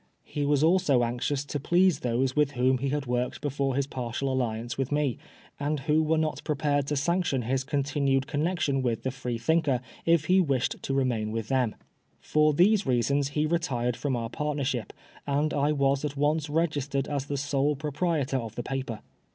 [0.23, 4.33] He waa also anxionB to please those with whom he had worked before his partial
[4.33, 5.19] alliance with me,
[5.59, 10.41] and who were not prepared to sanction his continued connexion with the JFreethmker if he
[10.41, 11.75] wished to remain with them.
[12.19, 14.91] For these reasons he retired from our partnership,
[15.27, 19.01] and I was at once registered as the sole proprietor of the paper.